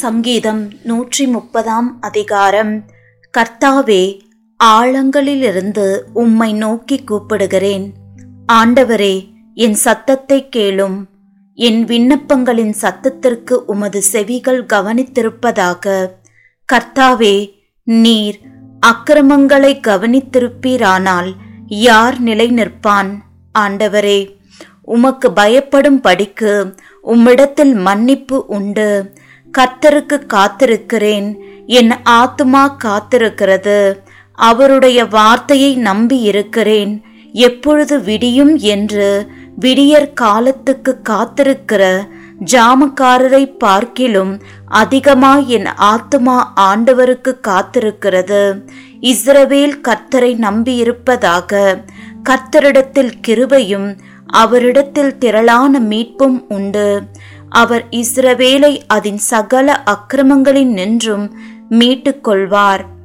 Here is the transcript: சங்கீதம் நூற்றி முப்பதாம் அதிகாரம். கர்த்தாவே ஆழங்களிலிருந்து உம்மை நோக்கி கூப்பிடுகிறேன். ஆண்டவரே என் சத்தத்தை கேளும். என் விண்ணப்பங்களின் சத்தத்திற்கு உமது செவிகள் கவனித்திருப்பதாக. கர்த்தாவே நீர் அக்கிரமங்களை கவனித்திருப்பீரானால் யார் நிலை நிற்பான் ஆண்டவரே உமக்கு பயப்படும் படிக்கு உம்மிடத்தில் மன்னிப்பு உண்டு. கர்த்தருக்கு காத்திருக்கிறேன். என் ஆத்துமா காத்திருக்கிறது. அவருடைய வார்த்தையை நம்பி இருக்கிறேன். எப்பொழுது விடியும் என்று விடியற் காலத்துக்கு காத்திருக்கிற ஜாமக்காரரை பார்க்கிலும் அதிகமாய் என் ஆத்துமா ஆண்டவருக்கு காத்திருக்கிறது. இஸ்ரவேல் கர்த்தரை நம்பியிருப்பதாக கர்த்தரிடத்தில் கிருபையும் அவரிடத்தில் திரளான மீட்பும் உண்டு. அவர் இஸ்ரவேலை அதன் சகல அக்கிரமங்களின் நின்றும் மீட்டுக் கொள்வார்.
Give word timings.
சங்கீதம் 0.00 0.60
நூற்றி 0.82 1.24
முப்பதாம் 1.26 1.88
அதிகாரம். 2.00 2.72
கர்த்தாவே 3.34 4.02
ஆழங்களிலிருந்து 4.60 5.86
உம்மை 6.12 6.52
நோக்கி 6.52 6.96
கூப்பிடுகிறேன். 7.04 7.86
ஆண்டவரே 8.52 9.14
என் 9.54 9.76
சத்தத்தை 9.84 10.38
கேளும். 10.56 10.98
என் 11.58 11.80
விண்ணப்பங்களின் 11.84 12.74
சத்தத்திற்கு 12.82 13.56
உமது 13.66 14.02
செவிகள் 14.02 14.62
கவனித்திருப்பதாக. 14.74 15.94
கர்த்தாவே 16.68 17.36
நீர் 17.84 18.38
அக்கிரமங்களை 18.80 19.72
கவனித்திருப்பீரானால் 19.88 21.30
யார் 21.86 22.18
நிலை 22.20 22.50
நிற்பான் 22.50 23.12
ஆண்டவரே 23.58 24.20
உமக்கு 24.96 25.30
பயப்படும் 25.32 26.00
படிக்கு 26.00 26.52
உம்மிடத்தில் 27.04 27.74
மன்னிப்பு 27.86 28.36
உண்டு. 28.48 28.90
கர்த்தருக்கு 29.58 30.20
காத்திருக்கிறேன். 30.34 31.36
என் 31.66 31.92
ஆத்துமா 32.10 32.76
காத்திருக்கிறது. 32.84 33.78
அவருடைய 34.32 35.04
வார்த்தையை 35.04 35.76
நம்பி 35.76 36.18
இருக்கிறேன். 36.20 37.02
எப்பொழுது 37.32 38.00
விடியும் 38.00 38.56
என்று 38.56 39.30
விடியற் 39.56 40.16
காலத்துக்கு 40.16 41.00
காத்திருக்கிற 41.08 41.82
ஜாமக்காரரை 42.52 43.44
பார்க்கிலும் 43.58 44.40
அதிகமாய் 44.66 45.48
என் 45.48 45.66
ஆத்துமா 45.92 46.36
ஆண்டவருக்கு 46.60 47.32
காத்திருக்கிறது. 47.48 48.40
இஸ்ரவேல் 49.00 49.80
கர்த்தரை 49.88 50.32
நம்பியிருப்பதாக 50.46 51.82
கர்த்தரிடத்தில் 52.28 53.12
கிருபையும் 53.26 53.98
அவரிடத்தில் 54.28 55.18
திரளான 55.18 55.78
மீட்பும் 55.78 56.44
உண்டு. 56.48 57.02
அவர் 57.48 57.86
இஸ்ரவேலை 57.90 58.80
அதன் 58.86 59.18
சகல 59.18 59.82
அக்கிரமங்களின் 59.84 60.72
நின்றும் 60.72 61.36
மீட்டுக் 61.68 62.24
கொள்வார். 62.24 62.96